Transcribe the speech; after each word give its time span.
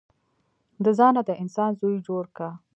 د 0.83 0.85
ځانه 0.97 1.21
د 1.27 1.31
انسان 1.43 1.71
زوی 1.79 1.95
جوړ 2.07 2.25
که. 2.35 2.47